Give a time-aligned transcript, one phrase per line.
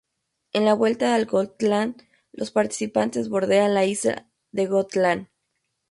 [0.51, 5.27] En la Vuelta al Gotland, los participantes bordean la isla de Gotland.